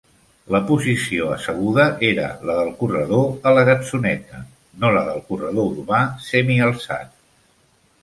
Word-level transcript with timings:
La 0.53 0.59
posició 0.69 1.27
asseguda 1.33 1.85
era 2.07 2.25
la 2.51 2.55
del 2.61 2.73
corredor 2.81 3.29
a 3.51 3.55
la 3.59 3.67
gatzoneta, 3.69 4.43
no 4.83 4.93
la 4.99 5.07
del 5.13 5.25
corredor 5.31 5.73
urbà 5.79 6.05
semialçat. 6.33 7.19